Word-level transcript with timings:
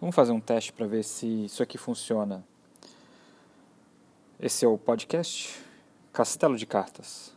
Vamos 0.00 0.14
fazer 0.14 0.30
um 0.30 0.40
teste 0.40 0.72
para 0.72 0.86
ver 0.86 1.02
se 1.02 1.46
isso 1.46 1.60
aqui 1.60 1.76
funciona. 1.76 2.44
Esse 4.38 4.64
é 4.64 4.68
o 4.68 4.78
podcast 4.78 5.58
Castelo 6.12 6.56
de 6.56 6.66
Cartas. 6.66 7.36